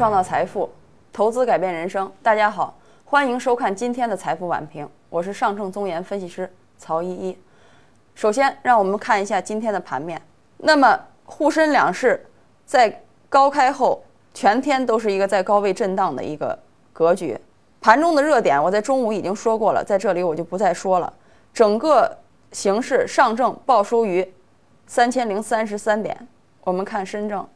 [0.00, 0.66] 创造财富，
[1.12, 2.10] 投资改变人生。
[2.22, 2.74] 大家好，
[3.04, 7.38] 欢迎收看今天的财富晚评，我是上证综研分析师曹依依。
[8.14, 10.18] 首先，让我们看一下今天的盘面。
[10.56, 12.26] 那么，沪深两市
[12.64, 16.58] 在高开后，全天都是一个在高位震荡的一个
[16.94, 17.38] 格局。
[17.82, 21.12] 盘中的热点，我在中午已经说过了，在这里我就不再说了。
[21.52, 22.16] 整个
[22.52, 24.26] 形势，上证报收于
[24.86, 26.26] 三千零三十三点，
[26.64, 27.46] 我们看深证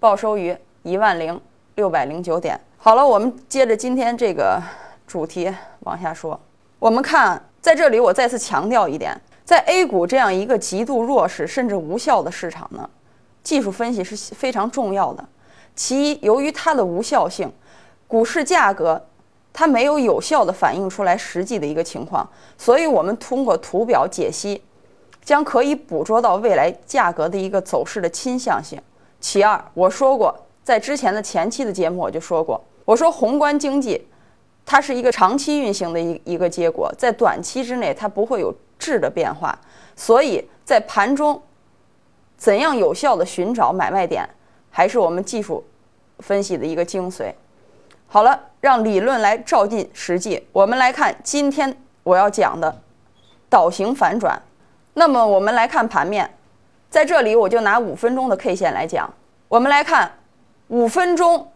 [0.00, 1.40] 报收于一万零
[1.76, 2.58] 六百零九点。
[2.76, 4.60] 好了，我们接着今天这个
[5.06, 6.38] 主题往下说。
[6.78, 12.88] 我们看在这里，我再次强调一点，在 A 股这样一个极度弱势甚至无效的市场呢，
[13.42, 15.24] 技术分析是非常重要的。
[15.74, 17.52] 其一，由于它的无效性，
[18.08, 19.06] 股市价格。
[19.58, 24.62] 它没有有效的反映出来实际的一个情况，所以我们通过图表解析，
[25.24, 28.78] 将可以捕捉到未来价格的一个走势的倾向性。
[29.18, 34.04] 其二，我说过，在之前的前期的节目我就说过，我说宏观经济
[34.64, 39.56] 它是一个长期运行的一一个结果，在短期之内它不会有质的变化，
[39.94, 41.40] 所以在盘中
[42.36, 44.28] 怎样有效的寻找买卖点，
[44.68, 45.64] 还是我们技术
[46.18, 47.32] 分析的一个精髓。
[48.08, 50.44] 好了，让理论来照进实际。
[50.50, 52.82] 我们来看今天我要讲的
[53.48, 54.42] 倒型反转。
[54.94, 56.28] 那么我们来看盘面，
[56.90, 59.08] 在这里我就拿五分钟的 K 线来讲。
[59.46, 60.10] 我们来看
[60.68, 61.46] 五分钟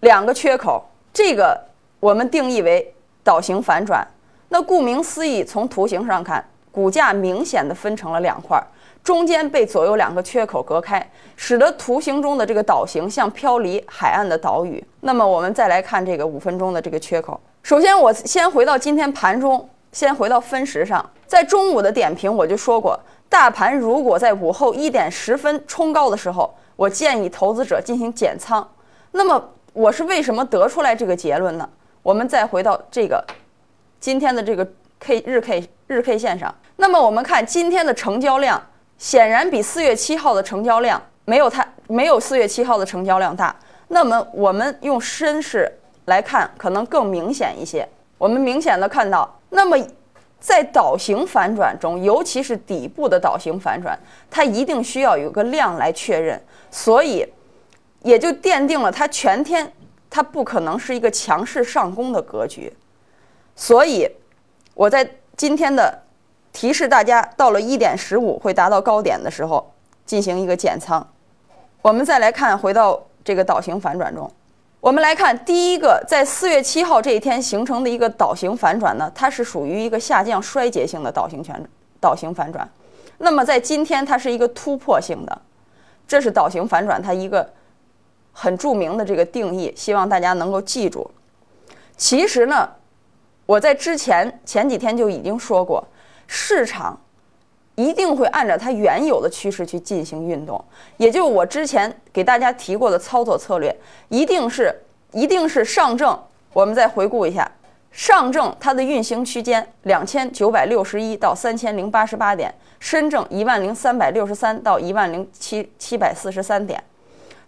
[0.00, 1.60] 两个缺口，这个
[1.98, 4.06] 我们定义为倒型反转。
[4.48, 8.62] 那顾名思义，从图形上看，股价明显的分成了两块。
[9.02, 11.04] 中间被左右两个缺口隔开，
[11.34, 14.84] 使得图形中的这个岛形像飘离海岸的岛屿。
[15.00, 17.40] 那么我们再来看这个五分钟的这个缺口。
[17.62, 28.66] 首先，我先回到今天盘中，先回到分时上，在中午的点评我就说过，大盘如果在午后一点十分冲高的时候，我建议投资者进行减仓。
[29.12, 31.68] 那么我是为什么得出来这个结论呢？
[32.02, 33.22] 我们再回到这个
[34.00, 34.66] 今天的这个
[34.98, 38.62] K 日 K 日 K 线上，那么我们看今天的成交量。
[38.96, 43.54] 显然比四月七号的成交量没有它没有四月七号的成交量大。
[43.88, 45.70] 那么我们用深市
[46.06, 47.86] 来看，可能更明显一些。
[48.16, 49.76] 我们明显的看到，那么
[50.40, 53.96] 在倒型反转中，尤其是底部的倒型反转，
[54.30, 57.24] 它一定需要有个量来确认，所以
[58.02, 59.72] 也就奠定了它全天
[60.08, 62.72] 它不可能是一个强势上攻的格局。
[63.54, 64.10] 所以
[64.74, 66.02] 我在今天的。
[66.52, 69.72] 提示大家，到了一点十五会达到高点的时候，
[70.04, 71.06] 进行一个减仓。
[71.80, 74.28] 我们再来看，回到这个倒型反转中，
[74.80, 81.62] 我们来看第一个，在四月七号这一天形成的一个倒型反转呢，它是属于一个下降衰竭性的倒型全
[82.00, 82.66] 倒型反转。
[83.18, 85.42] 那么在今天，它是一个突破性的，
[86.08, 87.46] 这是倒型反转它一个
[88.32, 91.10] 很著名的这个定义，希望大家能够记住。
[91.98, 92.66] 其实呢，
[93.44, 95.86] 我在之前前几天就已经说过。
[96.26, 96.98] 市场
[97.80, 100.62] 一定会按照它原有的趋势去进行运动，
[100.98, 103.74] 也就是我之前给大家提过的操作策略，
[104.10, 104.74] 一定是
[105.12, 106.18] 一定是上证。
[106.52, 107.50] 我们再回顾一下，
[107.90, 116.82] 上证它的运行区间两千九百六十一到三千零八十八点，深证一万零三百六十三到一万零七七百四十三点。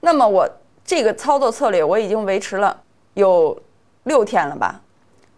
[0.01, 0.49] 那么我
[0.83, 2.81] 这个操作策略我已经维持了
[3.15, 3.61] 有
[4.05, 4.81] 六天了吧？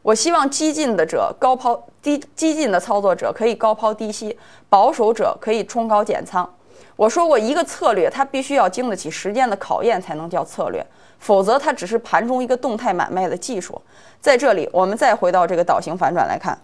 [0.02, 4.38] 我希望激进的者高抛低，激进的操作者可以高抛低吸，
[4.68, 6.48] 保守者可以冲高减仓。
[6.96, 10.84] 我说过，一个策略它必须要经得起时间的考验才能叫策略，
[11.18, 13.80] 否则它只是盘中一个动态买卖的技术。
[14.20, 16.56] 在这里，我们再回到这个倒型反转来看。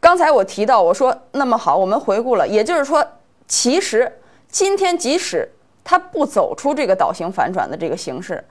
[0.00, 3.06] 刚才我提到，我说那么好，我们回顾了，也就是说，
[3.46, 5.48] 其实今天即使
[5.84, 8.44] 它不走出这个倒型反转的这个形式，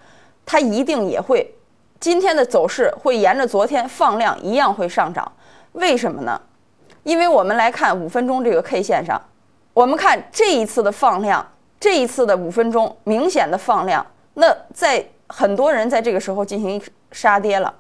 [0.45, 1.53] 它一定也会。
[1.99, 5.29] 今天的走势会沿着昨天放量一样会上涨，
[5.73, 6.41] 为什么呢？
[7.03, 9.21] 因为我们来看五分钟这个 K 线上，
[9.73, 11.45] 我们看这一次的放量，
[11.79, 16.81] 这一次的五分钟明显的放量，那在很多人在这个时候进行
[17.11, 17.73] 杀跌了。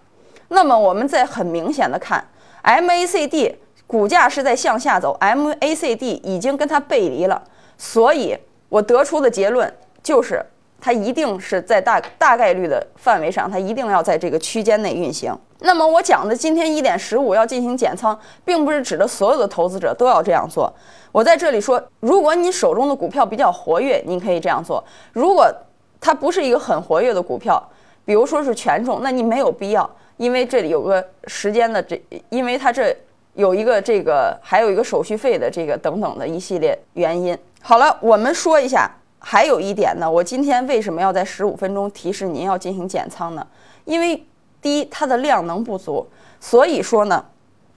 [0.49, 2.25] 那么我们在很明显的看
[2.63, 3.55] MACD
[3.85, 7.43] 股价是在向下走，MACD 已经跟它背离了，
[7.77, 8.37] 所以
[8.69, 9.71] 我得出的结论
[10.01, 10.45] 就是。
[10.81, 15.37] 它一定是在大大概率的范围上，它一定要在这个区间内运行。
[15.61, 20.73] 那么我讲的今天一点十五要进行减仓，并不是指的所有的投资者都要这样做。
[21.11, 24.81] 我在这里说，如果你手中的股票比较活跃，你可以这样做；
[25.11, 25.53] 如果
[25.99, 27.61] 它不是一个很活跃的股票，
[28.05, 32.95] 比如说是权重，那你没有必要，因为这里有个时间的这，因为它这
[33.33, 37.37] 有一个这个还有一个手续费的这个等等的一系列原因。
[37.61, 38.89] 好了，我们说一下。
[39.19, 43.45] 还有一点呢，我今天为什么要在十五分钟提示您要进行减仓呢？
[43.85, 44.25] 因为
[44.61, 46.07] 第一，它的量能不足，
[46.39, 47.23] 所以说呢，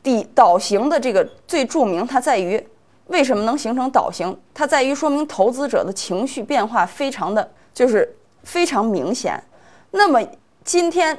[0.03, 2.65] 底倒形的这个最著名，它在于
[3.09, 4.37] 为什么能形成倒形？
[4.55, 9.43] 它在于说明投资者的情绪变化非常的就是非常明显。
[9.91, 10.21] 那么
[10.65, 11.19] 今天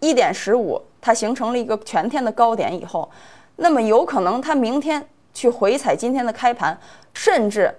[0.00, 3.08] 一点十五，它形成了一个全天的高点以后，
[3.56, 6.78] 那么有可能它明天去回踩今天的开盘，
[7.14, 7.74] 甚至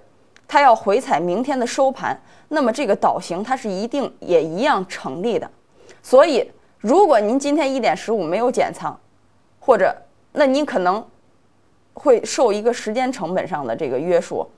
[0.48, 2.18] 它要回踩明天的收盘，
[2.48, 5.48] 那么这个倒形它是一定也一样成立的。
[6.02, 8.98] 所以，如果您今天一点十五没有减仓，
[9.60, 9.94] 或者
[10.32, 11.06] 那您可能
[11.92, 14.48] 会受一个时间成本上的这个约束，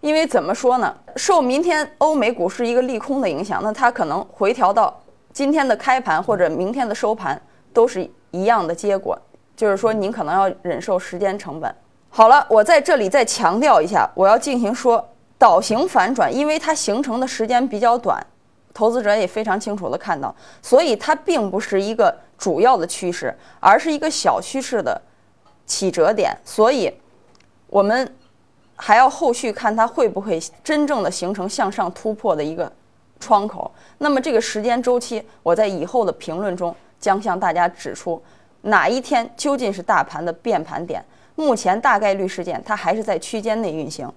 [0.00, 0.94] 因为怎么说呢？
[1.16, 5.02] 受明天欧美股市一个利空的影响，那它可能回调到
[5.32, 7.40] 今天的开盘或者明天的收盘
[7.72, 9.18] 都是一样的结果，
[9.56, 11.74] 就是说您可能要忍受时间成本。
[12.08, 15.04] 好了，我在这里再强调一下，我要进行说
[15.40, 18.24] 倒形反转，因为它形成的时间比较短。
[18.74, 25.00] 投资者也非常清楚的看到，所以它并不是一个主要的趋势，而是一个小趋势的
[25.66, 26.36] 起折点。
[26.44, 26.92] 所以，
[27.66, 28.14] 我们
[28.76, 32.70] 还要后续看它会不会真正的形成向上突破的一个
[33.18, 33.70] 窗口。
[33.98, 38.22] 那么这个时间周期，我在以后的评论中将向大家指出
[38.62, 41.04] 哪一天究竟是大盘的变盘点。
[41.34, 44.10] 目前大概率事件它还是在区间内运行。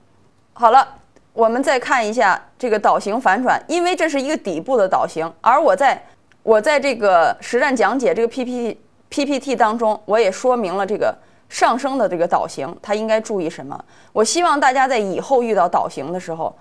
[0.54, 1.00] 好了。
[1.33, 6.00] 我们再看一下这个倒形反转，因为这是一个底部的倒形，而我在
[6.44, 11.15] 我在这个实战讲解这个 PPT PPT 当中，我也说明了这个
[11.50, 13.83] 上升的这个倒形，它应该注意什么？
[14.12, 16.56] 我希望大家在以后遇到倒形的时候，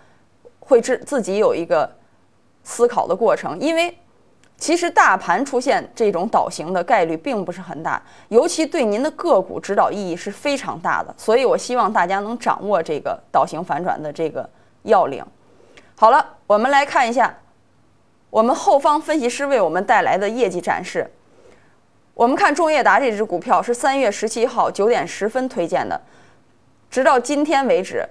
[0.61, 1.91] 会自自己有一个
[2.65, 3.95] 思考的过程，因为
[4.57, 14.49] 其实大盘出现这种倒形的概率并不是很大，尤其对您的个股指导意义是非常大的，所以我希望大家能掌握这个倒形反转的这个。
[14.83, 15.25] 要领，
[15.97, 17.39] 好了，我们来看一下
[18.31, 21.11] 我们后方分析师为我们带来的业绩展示。
[22.15, 26.01] 我们看中业达这只股票是三月十七号九点十分推荐的，
[26.91, 28.07] 直到今天为止，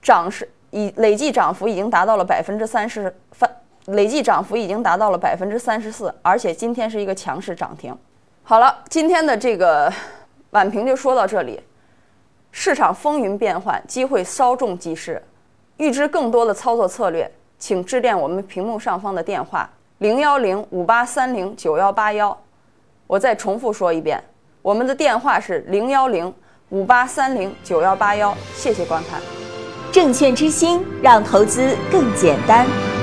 [0.00, 3.50] 涨是已累计涨幅已经达到了百分之三十，翻
[3.86, 7.96] 累计涨幅已经达到了百分之三十四，而且今天是一个强势涨停。
[8.44, 9.92] 好了，今天的这个
[10.50, 11.60] 晚评就说到这里。
[12.52, 15.20] 市场风云变幻，机会稍纵即逝。
[15.76, 19.68] 预知更多的操作策略，请致电我们屏幕上方的电话
[19.98, 22.36] 零幺零五八三零九幺八幺。
[23.06, 24.22] 我再重复说一遍，
[24.62, 26.32] 我们的电话是零幺零
[26.70, 28.34] 五八三零九幺八幺。
[28.54, 29.20] 谢谢观看，
[29.92, 32.93] 证券之星让投资更简单。